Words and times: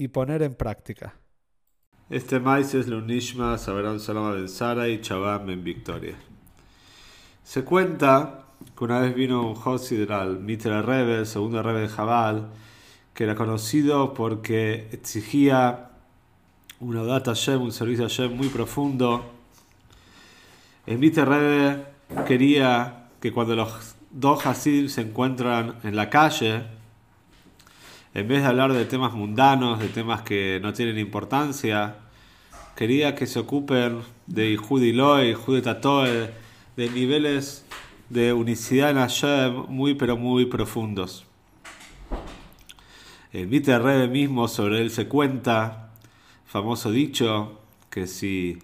y 0.00 0.08
poner 0.08 0.40
en 0.40 0.54
práctica. 0.54 1.14
Este 2.08 2.40
maíz 2.40 2.72
es 2.72 2.88
Lunishma, 2.88 3.58
Saberán 3.58 4.00
Salama 4.00 4.30
Ben 4.30 4.48
Sara 4.48 4.88
y 4.88 5.02
Chabam 5.02 5.50
en 5.50 5.62
Victoria. 5.62 6.16
Se 7.44 7.64
cuenta 7.64 8.46
que 8.74 8.84
una 8.84 9.00
vez 9.00 9.14
vino 9.14 9.46
un 9.46 9.58
Hosid 9.62 10.10
al 10.10 10.40
Mitra 10.40 10.80
Rebbe, 10.80 11.18
el 11.18 11.26
segundo 11.26 11.62
Rebbe 11.62 11.82
de 11.82 11.88
Jabal, 11.88 12.48
que 13.12 13.24
era 13.24 13.34
conocido 13.34 14.14
porque 14.14 14.88
exigía 14.90 15.90
una 16.78 17.02
data 17.02 17.32
Hashem, 17.32 17.60
un 17.60 17.70
servicio 17.70 18.06
a 18.06 18.28
muy 18.30 18.48
profundo. 18.48 19.22
El 20.86 20.98
Mitra 20.98 21.26
Rebbe 21.26 21.84
quería 22.26 23.10
que 23.20 23.32
cuando 23.32 23.54
los 23.54 23.96
dos 24.10 24.46
Hasid 24.46 24.88
se 24.88 25.02
encuentran 25.02 25.74
en 25.82 25.94
la 25.94 26.08
calle, 26.08 26.79
en 28.14 28.28
vez 28.28 28.42
de 28.42 28.48
hablar 28.48 28.72
de 28.72 28.84
temas 28.84 29.12
mundanos, 29.12 29.78
de 29.78 29.88
temas 29.88 30.22
que 30.22 30.58
no 30.62 30.72
tienen 30.72 30.98
importancia, 30.98 31.96
quería 32.74 33.14
que 33.14 33.26
se 33.26 33.38
ocupen 33.38 34.00
de 34.26 34.56
Judiloy, 34.56 35.34
Judetatoe, 35.34 36.30
de 36.76 36.90
niveles 36.90 37.64
de 38.08 38.32
unicidad 38.32 38.90
en 38.90 38.96
Hashem 38.96 39.66
muy 39.68 39.94
pero 39.94 40.16
muy 40.16 40.46
profundos. 40.46 41.26
El 43.32 43.46
Vite 43.46 43.78
Rebe 43.78 44.08
mismo 44.08 44.48
sobre 44.48 44.80
él 44.80 44.90
se 44.90 45.06
cuenta, 45.06 45.90
famoso 46.46 46.90
dicho, 46.90 47.60
que 47.88 48.08
si 48.08 48.58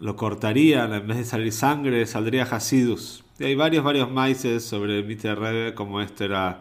lo 0.00 0.16
cortarían 0.16 0.92
en 0.92 1.06
vez 1.06 1.16
de 1.16 1.24
salir 1.24 1.52
sangre, 1.52 2.04
saldría 2.04 2.42
Hasidus. 2.42 3.24
Y 3.38 3.44
hay 3.44 3.54
varios, 3.54 3.82
varios 3.82 4.10
maíces 4.10 4.64
sobre 4.64 4.98
el 4.98 5.04
Vite 5.04 5.34
Rebe, 5.34 5.74
como 5.74 6.02
esto 6.02 6.24
era 6.24 6.60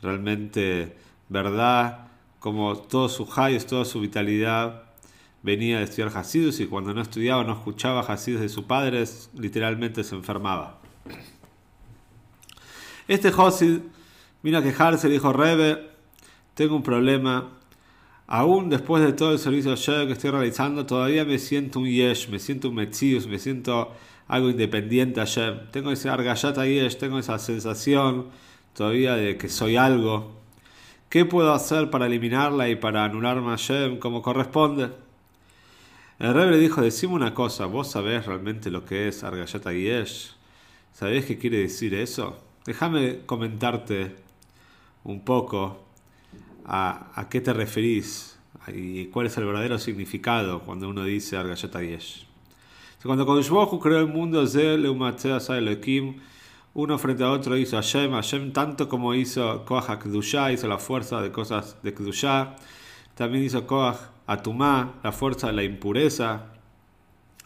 realmente 0.00 0.96
verdad, 1.28 2.08
como 2.38 2.76
todo 2.76 3.08
su 3.08 3.28
hayes, 3.36 3.66
toda 3.66 3.84
su 3.84 4.00
vitalidad 4.00 4.82
venía 5.42 5.78
de 5.78 5.84
estudiar 5.84 6.16
Hasidus 6.16 6.60
y 6.60 6.66
cuando 6.66 6.94
no 6.94 7.02
estudiaba, 7.02 7.44
no 7.44 7.52
escuchaba 7.52 8.00
Hasidus 8.00 8.40
de 8.40 8.48
sus 8.48 8.64
padres, 8.64 9.30
literalmente 9.34 10.02
se 10.02 10.14
enfermaba. 10.14 10.80
Este 13.06 13.28
Hasid 13.28 13.80
vino 14.42 14.58
a 14.58 14.62
quejarse 14.62 15.08
dijo, 15.08 15.32
Rebe, 15.32 15.90
tengo 16.54 16.76
un 16.76 16.82
problema. 16.82 17.50
Aún 18.26 18.70
después 18.70 19.04
de 19.04 19.12
todo 19.12 19.32
el 19.32 19.38
servicio 19.38 19.74
que 20.06 20.12
estoy 20.12 20.30
realizando, 20.30 20.86
todavía 20.86 21.26
me 21.26 21.38
siento 21.38 21.80
un 21.80 21.86
yesh, 21.86 22.30
me 22.30 22.38
siento 22.38 22.70
un 22.70 22.76
metzius, 22.76 23.26
me 23.26 23.38
siento 23.38 23.92
algo 24.26 24.48
independiente 24.48 25.20
ayer. 25.20 25.68
Tengo 25.70 25.90
ese 25.90 26.08
argayata 26.08 26.64
yesh, 26.64 26.96
tengo 26.96 27.18
esa 27.18 27.38
sensación 27.38 28.28
todavía 28.72 29.14
de 29.14 29.36
que 29.36 29.50
soy 29.50 29.76
algo. 29.76 30.43
¿Qué 31.14 31.24
puedo 31.24 31.52
hacer 31.52 31.90
para 31.90 32.06
eliminarla 32.06 32.68
y 32.68 32.74
para 32.74 33.04
anularme 33.04 33.46
a 33.46 33.50
Hashem 33.50 34.00
como 34.00 34.20
corresponde? 34.20 34.90
El 36.18 36.34
rey 36.34 36.50
le 36.50 36.58
dijo, 36.58 36.82
decime 36.82 37.14
una 37.14 37.34
cosa, 37.34 37.66
¿vos 37.66 37.88
sabés 37.88 38.26
realmente 38.26 38.68
lo 38.68 38.84
que 38.84 39.06
es 39.06 39.22
Argayata 39.22 39.72
Yesh? 39.72 40.32
¿Sabés 40.92 41.24
qué 41.24 41.38
quiere 41.38 41.58
decir 41.58 41.94
eso? 41.94 42.36
Déjame 42.66 43.20
comentarte 43.26 44.16
un 45.04 45.24
poco 45.24 45.84
a, 46.66 47.28
qué 47.30 47.40
te 47.40 47.52
referís 47.52 48.36
y 48.66 49.04
cuál 49.04 49.28
es 49.28 49.36
el 49.38 49.44
verdadero 49.44 49.78
significado 49.78 50.62
cuando 50.62 50.88
uno 50.88 51.04
dice 51.04 51.36
Argayata 51.36 51.80
Yesh. 51.80 52.26
Cuando 53.04 53.24
Kodesh 53.24 53.52
creó 53.80 54.00
el 54.00 54.08
mundo, 54.08 54.44
Zel, 54.48 54.84
Eumatea, 54.84 55.38
Elohim, 55.50 56.16
uno 56.74 56.98
frente 56.98 57.22
a 57.22 57.30
otro 57.30 57.56
hizo 57.56 57.76
Hashem, 57.76 58.12
Hashem 58.12 58.52
tanto 58.52 58.88
como 58.88 59.14
hizo 59.14 59.64
Koach 59.64 59.98
Kdusha, 60.00 60.52
hizo 60.52 60.66
la 60.66 60.78
fuerza 60.78 61.20
de 61.20 61.30
cosas 61.30 61.76
de 61.82 61.94
Kdusha, 61.94 62.56
también 63.14 63.44
hizo 63.44 63.64
Koach 63.66 63.96
Atumá, 64.26 64.94
la 65.04 65.12
fuerza 65.12 65.46
de 65.48 65.52
la 65.52 65.62
impureza, 65.62 66.46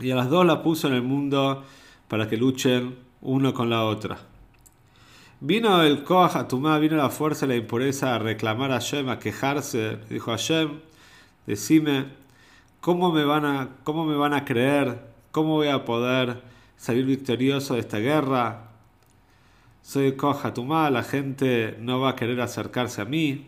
y 0.00 0.10
a 0.12 0.16
las 0.16 0.30
dos 0.30 0.46
la 0.46 0.62
puso 0.62 0.88
en 0.88 0.94
el 0.94 1.02
mundo 1.02 1.64
para 2.08 2.26
que 2.28 2.38
luchen 2.38 2.96
uno 3.20 3.52
con 3.52 3.68
la 3.68 3.84
otra. 3.84 4.18
Vino 5.40 5.82
el 5.82 6.04
Koach 6.04 6.36
Atumá, 6.36 6.78
vino 6.78 6.96
la 6.96 7.10
fuerza 7.10 7.46
de 7.46 7.54
la 7.54 7.60
impureza 7.60 8.14
a 8.14 8.18
reclamar 8.18 8.70
a 8.70 8.74
Hashem, 8.74 9.10
a 9.10 9.18
quejarse, 9.18 9.98
dijo 10.08 10.30
Hashem, 10.30 10.80
decime, 11.46 12.06
¿cómo 12.80 13.12
me 13.12 13.24
van 13.24 13.44
a, 13.44 13.68
cómo 13.84 14.06
me 14.06 14.16
van 14.16 14.32
a 14.32 14.46
creer? 14.46 15.06
¿Cómo 15.32 15.56
voy 15.56 15.68
a 15.68 15.84
poder 15.84 16.40
salir 16.78 17.04
victorioso 17.04 17.74
de 17.74 17.80
esta 17.80 17.98
guerra? 17.98 18.67
Soy 19.88 20.16
Kohatumá, 20.16 20.90
la 20.90 21.02
gente 21.02 21.78
no 21.80 21.98
va 21.98 22.10
a 22.10 22.14
querer 22.14 22.38
acercarse 22.42 23.00
a 23.00 23.06
mí. 23.06 23.46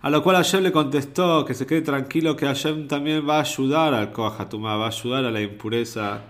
A 0.00 0.10
lo 0.10 0.24
cual 0.24 0.34
Hashem 0.34 0.64
le 0.64 0.72
contestó 0.72 1.44
que 1.44 1.54
se 1.54 1.66
quede 1.66 1.82
tranquilo 1.82 2.34
que 2.34 2.46
Hashem 2.46 2.88
también 2.88 3.24
va 3.28 3.36
a 3.36 3.42
ayudar 3.42 3.94
al 3.94 4.10
Kohatumá, 4.10 4.74
va 4.74 4.86
a 4.86 4.88
ayudar 4.88 5.24
a 5.24 5.30
la 5.30 5.40
impureza 5.40 6.22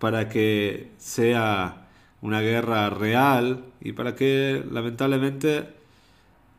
para 0.00 0.28
que 0.28 0.90
sea 0.98 1.86
una 2.22 2.40
guerra 2.40 2.90
real 2.90 3.66
y 3.80 3.92
para 3.92 4.16
que 4.16 4.64
lamentablemente 4.68 5.68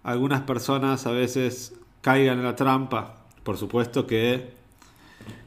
algunas 0.04 0.44
personas 0.44 1.06
a 1.08 1.12
veces 1.12 1.78
caigan 2.00 2.38
en 2.38 2.46
la 2.46 2.56
trampa. 2.56 3.26
Por 3.44 3.58
supuesto 3.58 4.08
que 4.08 4.52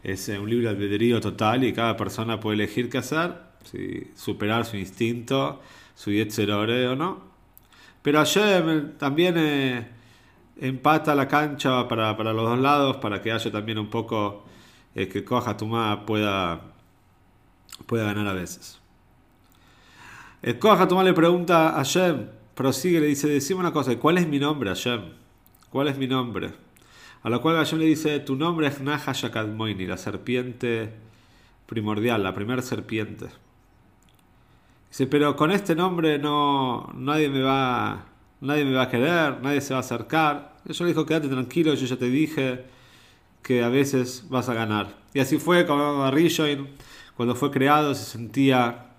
es 0.03 0.29
un 0.29 0.51
libre 0.51 0.69
albedrío 0.69 1.23
total 1.23 1.65
y 1.65 1.73
cada 1.73 1.97
persona 1.97 2.39
puede 2.39 2.57
elegir 2.57 2.91
qué 2.91 2.99
hacer 2.99 3.54
si 3.65 4.11
superar 4.15 4.65
su 4.65 4.77
instinto, 4.77 5.61
su 5.95 6.11
yetzerore 6.11 6.89
o 6.89 6.97
no. 6.97 7.21
Pero 8.03 8.19
Hashem 8.19 8.99
también 8.99 9.35
eh, 9.39 9.89
empata 10.61 11.15
la 11.15 11.27
cancha 11.27 11.89
para, 11.89 12.13
los 12.13 12.49
dos 12.49 12.59
lados, 12.59 12.97
para 12.99 13.21
que 13.23 13.33
haya 13.33 13.51
también 13.51 13.79
un 13.79 13.89
poco 13.89 14.45
eh, 14.95 15.09
que 15.09 15.25
Coja 15.25 15.57
Tumá 15.57 16.05
pueda, 16.07 16.61
pueda 17.87 18.05
ganar 18.05 18.27
a 18.29 18.35
veces. 18.35 18.81
El 20.43 20.59
Coja 20.59 20.87
Tumá 20.87 21.03
le 21.03 21.15
pregunta 21.15 21.71
a 21.71 21.73
Hashem, 21.77 22.29
prosigue, 22.55 23.01
le 23.01 23.07
dice, 23.07 23.29
decime 23.29 23.61
una 23.61 23.73
cosa, 23.73 23.97
¿cuál 23.99 24.19
es 24.19 24.29
mi 24.29 24.39
nombre, 24.39 24.69
Hashem? 24.69 25.01
¿Cuál 25.71 25.89
es 25.89 25.99
mi 25.99 26.07
nombre? 26.07 26.53
A 27.23 27.31
lo 27.31 27.41
cual 27.41 27.57
Hashem 27.57 27.79
le 27.79 27.87
dice, 27.87 28.21
tu 28.21 28.37
nombre 28.37 28.67
es 28.67 28.81
Naha 28.81 29.13
Shakadmoini, 29.13 29.87
la 29.87 29.97
serpiente 29.97 30.93
primordial, 31.67 32.23
la 32.23 32.35
primera 32.35 32.61
serpiente. 32.61 33.27
Dice, 34.95 35.09
pero 35.09 35.35
con 35.35 35.51
este 35.51 35.75
nombre 35.75 36.21
no 36.21 36.89
nadie 36.95 37.29
me 37.29 37.43
va 37.43 38.05
nadie 38.41 38.65
me 38.65 38.75
va 38.75 38.83
a 38.83 38.89
querer, 38.89 39.43
nadie 39.43 39.61
se 39.61 39.75
va 39.75 39.79
a 39.79 39.81
acercar. 39.81 40.55
Yo 40.67 40.85
le 40.85 40.91
dijo, 40.91 41.05
quédate 41.05 41.27
tranquilo, 41.27 41.75
yo 41.75 41.85
ya 41.85 41.97
te 41.97 42.05
dije 42.09 42.65
que 43.43 43.65
a 43.65 43.69
veces 43.71 44.27
vas 44.29 44.49
a 44.49 44.55
ganar. 44.55 44.95
Y 45.13 45.19
así 45.19 45.39
fue 45.39 45.67
con 45.67 46.13
Rishoin, 46.13 46.69
cuando 47.17 47.35
fue 47.35 47.51
creado 47.51 47.93
se 47.97 48.05
sentía, 48.05 48.93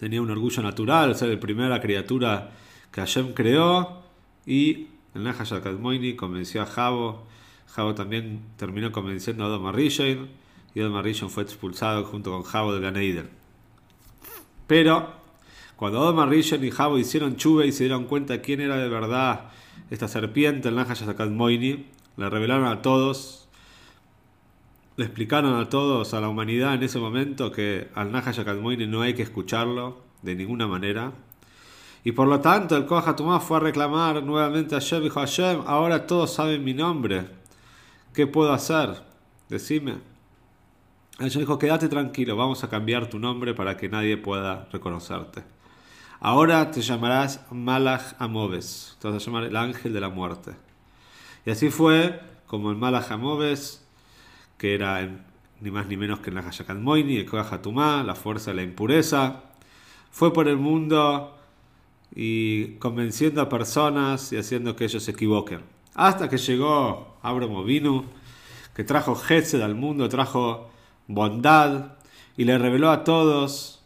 tenía 0.00 0.20
un 0.20 0.32
orgullo 0.32 0.64
natural, 0.64 1.14
ser 1.14 1.28
la 1.28 1.38
primera 1.38 1.80
criatura 1.80 2.50
que 2.90 3.00
Hashem 3.02 3.34
creó 3.34 4.02
y 4.46 4.88
el 5.14 5.22
Nahash 5.22 5.60
Kadmoini 5.60 6.16
convenció 6.16 6.60
a 6.60 6.66
Jabo. 6.66 7.22
Jabo 7.68 7.94
también 7.94 8.40
terminó 8.56 8.90
convenciendo 8.90 9.44
a 9.44 9.46
Odom 9.46 9.72
Rishoin 9.72 10.28
y 10.74 10.80
Odom 10.80 11.00
Rishoin 11.00 11.30
fue 11.30 11.44
expulsado 11.44 12.02
junto 12.02 12.32
con 12.32 12.42
Jabo 12.42 12.74
de 12.74 12.80
Ganeiden. 12.80 13.41
Pero 14.72 15.06
cuando 15.76 16.00
Odom 16.00 16.30
Rishon 16.30 16.64
y 16.64 16.70
Jabo 16.70 16.96
hicieron 16.96 17.36
chuve 17.36 17.66
y 17.66 17.72
se 17.72 17.84
dieron 17.84 18.06
cuenta 18.06 18.40
quién 18.40 18.62
era 18.62 18.78
de 18.78 18.88
verdad 18.88 19.50
esta 19.90 20.08
serpiente, 20.08 20.70
el 20.70 20.76
Nahash 20.76 21.02
Moini, 21.28 21.84
le 22.16 22.30
revelaron 22.30 22.64
a 22.64 22.80
todos, 22.80 23.50
le 24.96 25.04
explicaron 25.04 25.60
a 25.60 25.68
todos, 25.68 26.14
a 26.14 26.22
la 26.22 26.30
humanidad 26.30 26.72
en 26.72 26.84
ese 26.84 26.98
momento, 26.98 27.52
que 27.52 27.88
al 27.94 28.12
Nahash 28.12 28.40
Moini 28.62 28.86
no 28.86 29.02
hay 29.02 29.12
que 29.12 29.20
escucharlo 29.20 29.98
de 30.22 30.36
ninguna 30.36 30.66
manera. 30.66 31.12
Y 32.02 32.12
por 32.12 32.26
lo 32.26 32.40
tanto, 32.40 32.74
el 32.74 32.86
Kohatumá 32.86 33.40
fue 33.40 33.58
a 33.58 33.60
reclamar 33.60 34.22
nuevamente 34.22 34.74
a 34.74 34.80
Hashem, 34.80 35.02
dijo 35.02 35.20
Hashem, 35.20 35.64
ahora 35.66 36.06
todos 36.06 36.32
saben 36.32 36.64
mi 36.64 36.72
nombre. 36.72 37.26
¿Qué 38.14 38.26
puedo 38.26 38.54
hacer? 38.54 39.02
Decime. 39.50 40.11
Dijo, 41.30 41.56
quédate 41.56 41.88
tranquilo, 41.88 42.36
vamos 42.36 42.64
a 42.64 42.68
cambiar 42.68 43.08
tu 43.08 43.20
nombre 43.20 43.54
para 43.54 43.76
que 43.76 43.88
nadie 43.88 44.16
pueda 44.16 44.66
reconocerte. 44.72 45.44
Ahora 46.18 46.72
te 46.72 46.80
llamarás 46.82 47.46
Malach 47.52 48.14
Amoves, 48.18 48.96
te 49.00 49.08
vas 49.08 49.22
a 49.22 49.24
llamar 49.24 49.44
el 49.44 49.56
ángel 49.56 49.92
de 49.92 50.00
la 50.00 50.08
muerte. 50.08 50.52
Y 51.46 51.50
así 51.50 51.70
fue 51.70 52.20
como 52.48 52.70
el 52.70 52.76
Malajamoves, 52.76 53.86
que 54.58 54.74
era 54.74 55.08
ni 55.60 55.70
más 55.70 55.86
ni 55.86 55.96
menos 55.96 56.18
que 56.18 56.30
el 56.30 56.36
Nahayakat 56.36 56.76
Moini, 56.76 57.18
el 57.18 57.26
Kohatumá, 57.26 58.02
la 58.02 58.16
fuerza 58.16 58.50
de 58.50 58.56
la 58.56 58.62
impureza, 58.64 59.44
fue 60.10 60.32
por 60.32 60.48
el 60.48 60.56
mundo 60.56 61.38
y 62.16 62.74
convenciendo 62.78 63.40
a 63.40 63.48
personas 63.48 64.32
y 64.32 64.38
haciendo 64.38 64.74
que 64.74 64.86
ellos 64.86 65.04
se 65.04 65.12
equivoquen. 65.12 65.60
Hasta 65.94 66.28
que 66.28 66.38
llegó 66.38 67.16
Abraham 67.22 67.64
Vinu, 67.64 68.04
que 68.74 68.82
trajo 68.82 69.16
Hesed 69.28 69.60
al 69.62 69.76
mundo, 69.76 70.08
trajo 70.08 70.71
bondad 71.06 71.92
y 72.36 72.44
le 72.44 72.58
reveló 72.58 72.90
a 72.90 73.04
todos 73.04 73.82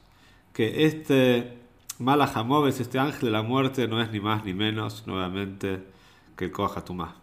que 0.52 0.86
este 0.86 1.58
Malajamoves, 1.98 2.80
este 2.80 2.98
ángel 2.98 3.20
de 3.26 3.30
la 3.30 3.42
muerte, 3.42 3.88
no 3.88 4.02
es 4.02 4.10
ni 4.10 4.20
más 4.20 4.44
ni 4.44 4.52
menos, 4.52 5.04
nuevamente, 5.06 5.82
que 6.36 6.46
el 6.46 6.52
Kohatumá. 6.52 7.16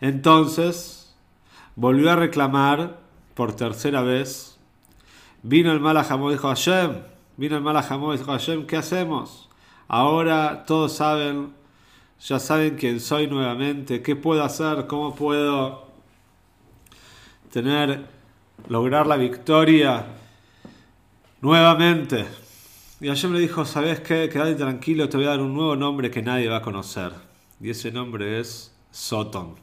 Entonces, 0.00 1.14
volvió 1.76 2.10
a 2.10 2.16
reclamar 2.16 2.98
por 3.34 3.54
tercera 3.54 4.02
vez. 4.02 4.58
Vino 5.42 5.72
el 5.72 5.80
Malajamó 5.80 6.30
dijo 6.30 6.48
Hashem, 6.48 7.02
vino 7.36 7.56
el 7.56 7.62
Malajamó 7.62 8.12
dijo 8.12 8.30
Hashem, 8.30 8.66
¿qué 8.66 8.76
hacemos? 8.76 9.48
Ahora 9.88 10.64
todos 10.66 10.94
saben, 10.94 11.52
ya 12.20 12.38
saben 12.38 12.76
quién 12.76 13.00
soy 13.00 13.26
nuevamente, 13.26 14.02
qué 14.02 14.16
puedo 14.16 14.42
hacer, 14.44 14.86
cómo 14.86 15.14
puedo 15.14 15.88
tener, 17.50 18.06
lograr 18.68 19.06
la 19.06 19.16
victoria 19.16 20.06
nuevamente. 21.40 22.26
Y 23.00 23.08
Hashem 23.08 23.32
le 23.32 23.40
dijo, 23.40 23.64
¿sabes 23.64 24.00
qué? 24.00 24.28
Quédate 24.28 24.54
tranquilo, 24.54 25.08
te 25.08 25.16
voy 25.16 25.26
a 25.26 25.30
dar 25.30 25.40
un 25.40 25.54
nuevo 25.54 25.76
nombre 25.76 26.10
que 26.10 26.22
nadie 26.22 26.48
va 26.48 26.58
a 26.58 26.62
conocer. 26.62 27.12
Y 27.60 27.70
ese 27.70 27.92
nombre 27.92 28.40
es 28.40 28.74
Soton. 28.90 29.56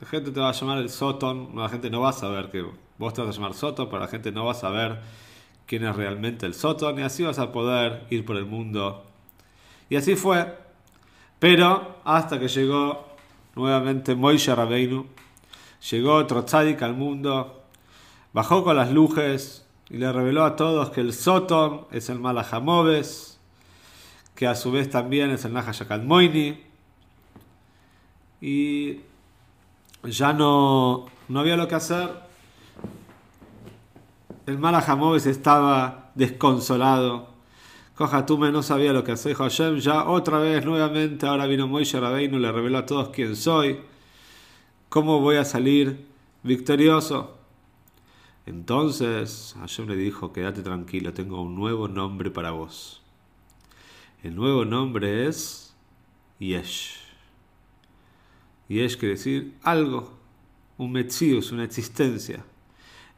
La 0.00 0.06
gente 0.06 0.30
te 0.30 0.40
va 0.40 0.48
a 0.48 0.52
llamar 0.52 0.78
el 0.78 0.88
Soton, 0.88 1.50
la 1.54 1.68
gente 1.68 1.90
no 1.90 2.00
va 2.00 2.10
a 2.10 2.14
saber 2.14 2.50
que 2.50 2.64
vos 2.98 3.12
te 3.12 3.20
vas 3.20 3.30
a 3.30 3.38
llamar 3.38 3.54
Soton, 3.54 3.88
pero 3.88 4.00
la 4.00 4.08
gente 4.08 4.32
no 4.32 4.46
va 4.46 4.52
a 4.52 4.54
saber 4.54 5.00
quién 5.66 5.84
es 5.84 5.94
realmente 5.94 6.46
el 6.46 6.54
Soton 6.54 6.98
y 6.98 7.02
así 7.02 7.22
vas 7.22 7.38
a 7.38 7.52
poder 7.52 8.06
ir 8.10 8.24
por 8.24 8.36
el 8.36 8.46
mundo. 8.46 9.04
Y 9.90 9.96
así 9.96 10.16
fue. 10.16 10.58
Pero 11.38 11.98
hasta 12.04 12.38
que 12.38 12.48
llegó 12.48 13.06
nuevamente 13.54 14.14
Moishe 14.14 14.54
Rabeinu, 14.54 15.06
llegó 15.90 16.14
otro 16.14 16.44
al 16.52 16.94
mundo, 16.94 17.61
bajó 18.32 18.64
con 18.64 18.76
las 18.76 18.90
luces 18.90 19.66
y 19.90 19.98
le 19.98 20.10
reveló 20.12 20.44
a 20.44 20.56
todos 20.56 20.90
que 20.90 21.00
el 21.00 21.12
Soton 21.12 21.86
es 21.90 22.08
el 22.08 22.18
Malajamoves, 22.18 23.38
que 24.34 24.46
a 24.46 24.54
su 24.54 24.72
vez 24.72 24.90
también 24.90 25.30
es 25.30 25.44
el 25.44 25.52
Nahashakal 25.52 26.02
Moini. 26.02 26.60
Y 28.40 29.00
ya 30.04 30.32
no, 30.32 31.06
no 31.28 31.40
había 31.40 31.56
lo 31.56 31.68
que 31.68 31.74
hacer. 31.74 32.10
El 34.46 34.58
Malajamoves 34.58 35.26
estaba 35.26 36.10
desconsolado. 36.14 37.28
Kojatume 37.94 38.50
no 38.50 38.62
sabía 38.62 38.92
lo 38.92 39.04
que 39.04 39.12
hacer. 39.12 39.36
Hashem, 39.36 39.76
ya 39.76 40.04
otra 40.04 40.38
vez, 40.38 40.64
nuevamente, 40.64 41.26
ahora 41.26 41.46
vino 41.46 41.68
Moishe 41.68 42.00
Rabbeinu, 42.00 42.38
le 42.38 42.50
reveló 42.50 42.78
a 42.78 42.86
todos 42.86 43.10
quién 43.10 43.36
soy. 43.36 43.80
¿Cómo 44.88 45.20
voy 45.20 45.36
a 45.36 45.44
salir 45.44 46.06
victorioso? 46.42 47.41
Entonces 48.46 49.54
Hashem 49.58 49.88
le 49.88 49.96
dijo, 49.96 50.32
quédate 50.32 50.62
tranquilo, 50.62 51.12
tengo 51.12 51.42
un 51.42 51.54
nuevo 51.54 51.88
nombre 51.88 52.30
para 52.30 52.50
vos. 52.50 53.02
El 54.22 54.34
nuevo 54.34 54.64
nombre 54.64 55.26
es 55.28 55.74
Yesh. 56.38 56.98
Yesh 58.68 58.96
quiere 58.96 59.14
decir 59.14 59.54
algo, 59.62 60.12
un 60.78 60.92
Metzius, 60.92 61.52
una 61.52 61.64
existencia. 61.64 62.44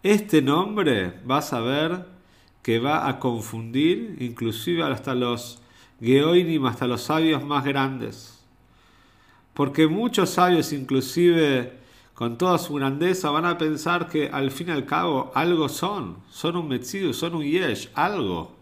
Este 0.03 0.43
nombre 0.43 1.21
vas 1.25 1.53
a 1.53 1.61
ver 1.61 2.07
que 2.63 2.79
va 2.79 3.09
a 3.09 3.19
confundir 3.19 4.17
inclusive 4.21 4.83
hasta 4.83 5.15
los 5.15 5.61
Geoinim, 6.01 6.67
hasta 6.67 6.87
los 6.87 7.03
sabios 7.03 7.45
más 7.45 7.65
grandes. 7.65 8.45
Porque 9.55 9.87
muchos 9.87 10.31
sabios, 10.31 10.73
inclusive 10.73 11.84
con 12.15 12.39
toda 12.39 12.59
su 12.59 12.75
grandeza, 12.75 13.31
van 13.31 13.45
a 13.45 13.59
pensar 13.59 14.09
que 14.09 14.29
al 14.29 14.51
fin 14.51 14.69
y 14.69 14.73
al 14.73 14.87
cabo 14.87 15.33
algo 15.35 15.69
son, 15.69 16.19
son 16.31 16.57
un 16.57 16.69
Metzius, 16.69 17.17
son 17.17 17.35
un 17.35 17.45
Yesh, 17.45 17.91
algo. 17.95 18.53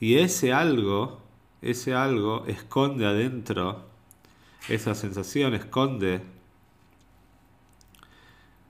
Y 0.00 0.16
ese 0.16 0.52
algo, 0.52 1.20
ese 1.62 1.94
algo 1.94 2.44
esconde 2.46 3.06
adentro 3.06 3.88
esa 4.68 4.94
sensación 4.94 5.54
esconde 5.54 6.20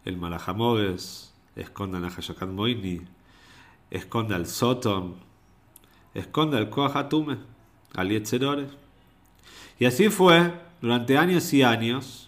el 0.04 0.16
Malajamoves, 0.16 1.34
esconde 1.56 1.96
al 1.96 2.04
Nahayakat 2.04 2.48
Moini, 2.48 3.00
esconde 3.90 4.34
al 4.34 4.46
Soton, 4.46 5.16
esconde 6.14 6.56
al 6.56 6.70
Koahatume, 6.70 7.38
al 7.94 8.10
Yetzerore. 8.10 8.68
Y 9.80 9.86
así 9.86 10.08
fue 10.08 10.52
durante 10.80 11.18
años 11.18 11.52
y 11.52 11.62
años. 11.62 12.27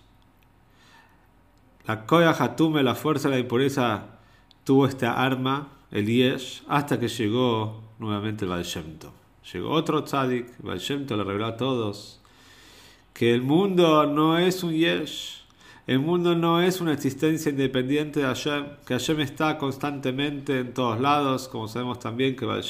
La 1.86 2.06
Koahatume, 2.06 2.82
la 2.82 2.94
fuerza 2.94 3.28
de 3.28 3.36
la 3.36 3.40
impureza, 3.40 4.18
tuvo 4.64 4.86
esta 4.86 5.22
arma, 5.22 5.68
el 5.90 6.06
Yesh, 6.06 6.62
hasta 6.68 7.00
que 7.00 7.08
llegó 7.08 7.82
nuevamente 7.98 8.44
el 8.44 8.50
Valshemto. 8.50 9.12
Llegó 9.52 9.70
otro 9.70 10.04
tzadik, 10.04 10.46
Valshemto 10.58 11.16
le 11.16 11.24
reveló 11.24 11.46
a 11.46 11.56
todos 11.56 12.20
que 13.20 13.34
el 13.34 13.42
mundo 13.42 14.06
no 14.06 14.38
es 14.38 14.62
un 14.62 14.72
yesh, 14.72 15.42
el 15.86 15.98
mundo 15.98 16.34
no 16.34 16.62
es 16.62 16.80
una 16.80 16.92
existencia 16.92 17.50
independiente 17.50 18.20
de 18.20 18.26
Hashem, 18.26 18.64
que 18.86 18.94
Hashem 18.94 19.20
está 19.20 19.58
constantemente 19.58 20.60
en 20.60 20.72
todos 20.72 21.00
lados, 21.00 21.46
como 21.48 21.68
sabemos 21.68 21.98
también 21.98 22.34
que 22.34 22.46
Baal 22.46 22.62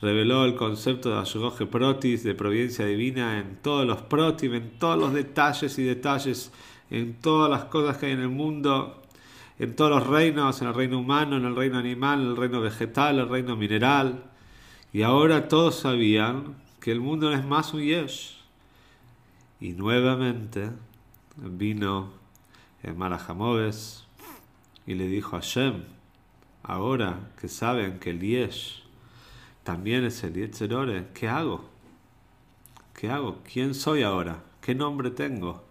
reveló 0.00 0.46
el 0.46 0.56
concepto 0.56 1.10
de 1.10 1.18
Ashgoge 1.18 1.66
Protis, 1.66 2.24
de 2.24 2.34
providencia 2.34 2.86
divina, 2.86 3.38
en 3.38 3.58
todos 3.62 3.86
los 3.86 4.00
protim, 4.02 4.54
en 4.54 4.70
todos 4.78 4.98
los 4.98 5.12
detalles 5.12 5.78
y 5.78 5.84
detalles, 5.84 6.50
en 6.90 7.14
todas 7.14 7.50
las 7.50 7.64
cosas 7.64 7.98
que 7.98 8.06
hay 8.06 8.12
en 8.12 8.20
el 8.20 8.28
mundo, 8.28 9.02
en 9.58 9.76
todos 9.76 9.90
los 9.90 10.06
reinos, 10.06 10.60
en 10.62 10.68
el 10.68 10.74
reino 10.74 10.98
humano, 10.98 11.36
en 11.36 11.44
el 11.44 11.56
reino 11.56 11.78
animal, 11.78 12.20
en 12.20 12.26
el 12.28 12.36
reino 12.36 12.60
vegetal, 12.60 13.16
en 13.16 13.22
el 13.22 13.28
reino 13.28 13.56
mineral. 13.56 14.24
Y 14.92 15.02
ahora 15.02 15.48
todos 15.48 15.76
sabían 15.76 16.56
que 16.80 16.92
el 16.92 17.00
mundo 17.00 17.30
no 17.30 17.36
es 17.36 17.44
más 17.44 17.72
un 17.74 17.82
yesh 17.82 18.40
y 19.60 19.72
nuevamente 19.72 20.70
vino 21.36 22.08
el 22.82 22.94
Malajamoves 22.94 24.06
y 24.86 24.94
le 24.94 25.06
dijo 25.06 25.36
a 25.36 25.40
Shem, 25.40 25.84
ahora 26.62 27.30
que 27.38 27.48
saben 27.48 27.98
que 27.98 28.10
el 28.10 28.20
Yesh 28.20 28.82
también 29.62 30.04
es 30.04 30.24
el 30.24 30.34
Yetzerore, 30.34 31.08
¿qué 31.12 31.28
hago? 31.28 31.68
¿Qué 32.94 33.10
hago? 33.10 33.38
¿Quién 33.50 33.74
soy 33.74 34.02
ahora? 34.02 34.42
¿Qué 34.60 34.74
nombre 34.74 35.10
tengo? 35.10 35.69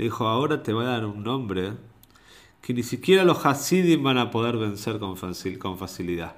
Le 0.00 0.04
dijo, 0.04 0.26
ahora 0.26 0.62
te 0.62 0.72
voy 0.72 0.86
a 0.86 0.92
dar 0.92 1.04
un 1.04 1.22
nombre 1.22 1.74
que 2.62 2.72
ni 2.72 2.82
siquiera 2.82 3.22
los 3.22 3.44
Hasidim 3.44 4.02
van 4.02 4.16
a 4.16 4.30
poder 4.30 4.56
vencer 4.56 4.98
con, 4.98 5.14
facilidad. 5.18 6.36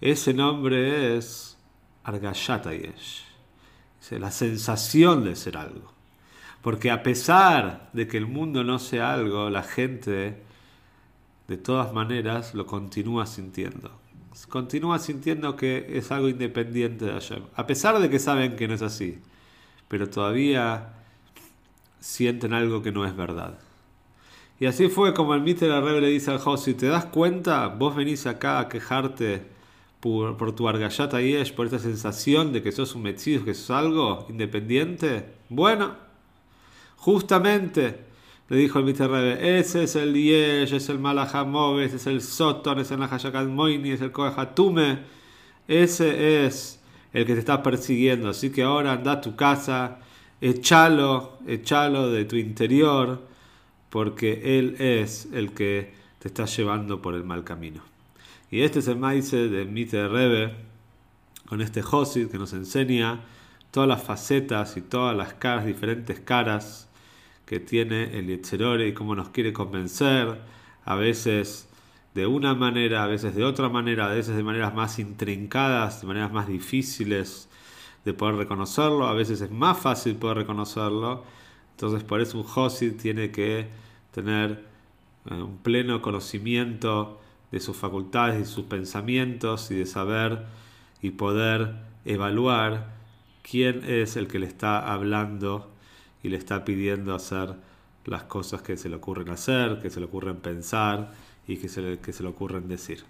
Ese 0.00 0.32
nombre 0.32 1.18
es 1.18 1.58
Argashata 2.02 2.72
Yesh 2.72 3.24
la 4.12 4.30
sensación 4.30 5.22
de 5.22 5.36
ser 5.36 5.58
algo. 5.58 5.92
Porque 6.62 6.90
a 6.90 7.02
pesar 7.02 7.90
de 7.92 8.08
que 8.08 8.16
el 8.16 8.26
mundo 8.26 8.64
no 8.64 8.78
sea 8.78 9.12
algo, 9.12 9.50
la 9.50 9.62
gente 9.62 10.42
de 11.46 11.56
todas 11.58 11.92
maneras 11.92 12.54
lo 12.54 12.64
continúa 12.64 13.26
sintiendo. 13.26 13.90
Continúa 14.48 14.98
sintiendo 14.98 15.56
que 15.56 15.98
es 15.98 16.10
algo 16.10 16.30
independiente 16.30 17.04
de 17.04 17.12
Hashem. 17.12 17.42
A 17.54 17.66
pesar 17.66 17.98
de 17.98 18.08
que 18.08 18.18
saben 18.18 18.56
que 18.56 18.66
no 18.66 18.72
es 18.72 18.80
así. 18.80 19.18
Pero 19.88 20.08
todavía 20.08 20.94
sienten 22.02 22.52
algo 22.52 22.82
que 22.82 22.92
no 22.92 23.06
es 23.06 23.16
verdad. 23.16 23.58
Y 24.58 24.66
así 24.66 24.88
fue 24.88 25.14
como 25.14 25.34
el 25.34 25.40
Mister 25.40 25.70
Rebbe 25.70 26.00
le 26.00 26.08
dice 26.08 26.32
al 26.32 26.58
si 26.58 26.74
¿te 26.74 26.86
das 26.86 27.06
cuenta? 27.06 27.68
Vos 27.68 27.96
venís 27.96 28.26
acá 28.26 28.58
a 28.58 28.68
quejarte 28.68 29.42
por, 30.00 30.54
tu 30.54 30.68
argallata 30.68 31.20
yesh, 31.20 31.52
por 31.54 31.66
esta 31.66 31.78
sensación 31.78 32.52
de 32.52 32.60
que 32.62 32.72
sos 32.72 32.94
un 32.96 33.02
metzido, 33.02 33.44
que 33.44 33.54
sos 33.54 33.70
algo 33.70 34.26
independiente? 34.28 35.26
Bueno, 35.48 35.94
justamente, 36.96 38.00
le 38.48 38.56
dijo 38.56 38.80
el 38.80 38.84
Mr. 38.84 39.08
Rebe, 39.08 39.58
ese 39.58 39.84
es 39.84 39.94
el 39.94 40.14
yesh, 40.14 40.74
es 40.74 40.88
el 40.88 40.98
malajamove, 40.98 41.84
ese 41.84 41.96
es 41.96 42.06
el 42.08 42.20
soton, 42.20 42.80
es 42.80 42.90
el 42.90 42.98
nahayakat 42.98 43.46
moini, 43.46 43.92
es 43.92 44.00
el 44.00 44.10
koehatume, 44.10 44.98
ese 45.68 46.46
es 46.46 46.80
el 47.12 47.24
que 47.24 47.34
te 47.34 47.38
está 47.38 47.62
persiguiendo. 47.62 48.28
Así 48.28 48.50
que 48.50 48.64
ahora 48.64 48.92
anda 48.92 49.12
a 49.12 49.20
tu 49.20 49.36
casa, 49.36 50.00
echalo, 50.42 51.38
echalo 51.46 52.10
de 52.10 52.24
tu 52.24 52.36
interior, 52.36 53.22
porque 53.88 54.58
él 54.58 54.76
es 54.78 55.28
el 55.32 55.52
que 55.52 55.94
te 56.18 56.28
está 56.28 56.44
llevando 56.46 57.00
por 57.00 57.14
el 57.14 57.24
mal 57.24 57.44
camino. 57.44 57.82
Y 58.50 58.62
este 58.62 58.80
es 58.80 58.88
el 58.88 58.96
maize 58.96 59.48
de 59.48 59.64
Mite 59.64 60.08
Rebe, 60.08 60.54
con 61.46 61.60
este 61.60 61.80
Josid 61.80 62.28
que 62.28 62.38
nos 62.38 62.52
enseña 62.52 63.20
todas 63.70 63.88
las 63.88 64.02
facetas 64.02 64.76
y 64.76 64.82
todas 64.82 65.16
las 65.16 65.34
caras, 65.34 65.64
diferentes 65.64 66.20
caras 66.20 66.88
que 67.46 67.60
tiene 67.60 68.18
el 68.18 68.26
Yetzerore 68.26 68.88
y 68.88 68.94
cómo 68.94 69.14
nos 69.14 69.28
quiere 69.28 69.52
convencer, 69.52 70.40
a 70.84 70.96
veces 70.96 71.68
de 72.14 72.26
una 72.26 72.54
manera, 72.54 73.04
a 73.04 73.06
veces 73.06 73.34
de 73.34 73.44
otra 73.44 73.68
manera, 73.68 74.06
a 74.06 74.14
veces 74.14 74.36
de 74.36 74.42
maneras 74.42 74.74
más 74.74 74.98
intrincadas, 74.98 76.00
de 76.00 76.06
maneras 76.08 76.32
más 76.32 76.48
difíciles 76.48 77.48
de 78.04 78.14
poder 78.14 78.36
reconocerlo, 78.36 79.06
a 79.06 79.14
veces 79.14 79.40
es 79.40 79.50
más 79.50 79.78
fácil 79.78 80.16
poder 80.16 80.38
reconocerlo. 80.38 81.24
Entonces 81.72 82.02
por 82.04 82.20
eso 82.20 82.38
un 82.38 82.44
Josid 82.44 83.00
tiene 83.00 83.30
que 83.30 83.68
tener 84.12 84.64
eh, 85.30 85.34
un 85.34 85.58
pleno 85.58 86.02
conocimiento 86.02 87.20
de 87.50 87.60
sus 87.60 87.76
facultades 87.76 88.40
y 88.40 88.50
sus 88.50 88.64
pensamientos 88.64 89.70
y 89.70 89.76
de 89.76 89.86
saber 89.86 90.46
y 91.00 91.10
poder 91.10 91.74
evaluar 92.04 92.94
quién 93.42 93.82
es 93.84 94.16
el 94.16 94.28
que 94.28 94.38
le 94.38 94.46
está 94.46 94.92
hablando 94.92 95.70
y 96.22 96.28
le 96.28 96.36
está 96.36 96.64
pidiendo 96.64 97.14
hacer 97.14 97.54
las 98.04 98.24
cosas 98.24 98.62
que 98.62 98.76
se 98.76 98.88
le 98.88 98.96
ocurren 98.96 99.28
hacer, 99.30 99.80
que 99.80 99.90
se 99.90 100.00
le 100.00 100.06
ocurren 100.06 100.36
pensar 100.36 101.12
y 101.46 101.56
que 101.56 101.68
se 101.68 101.82
le, 101.82 101.98
que 101.98 102.12
se 102.12 102.22
le 102.22 102.28
ocurren 102.30 102.68
decir. 102.68 103.04